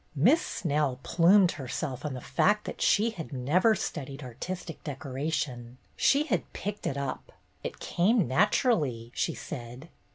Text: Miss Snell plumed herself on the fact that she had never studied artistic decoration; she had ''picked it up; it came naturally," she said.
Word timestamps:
Miss 0.15 0.41
Snell 0.43 0.99
plumed 1.03 1.51
herself 1.51 2.03
on 2.03 2.15
the 2.15 2.21
fact 2.21 2.65
that 2.65 2.81
she 2.81 3.11
had 3.11 3.31
never 3.31 3.75
studied 3.75 4.23
artistic 4.23 4.83
decoration; 4.83 5.77
she 5.95 6.23
had 6.23 6.51
''picked 6.53 6.87
it 6.87 6.97
up; 6.97 7.31
it 7.63 7.79
came 7.79 8.27
naturally," 8.27 9.11
she 9.13 9.35
said. 9.35 9.89